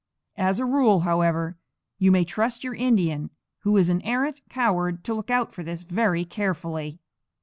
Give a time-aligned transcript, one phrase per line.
[0.39, 1.57] As a rule, however,
[1.99, 5.83] you may trust your Indian, who is an arrant coward, to look out for this
[5.83, 6.97] very carefully.